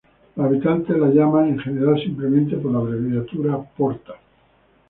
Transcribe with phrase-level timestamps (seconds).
[0.35, 4.15] Los habitantes la llaman en general simplemente por la abreviatura "Porta".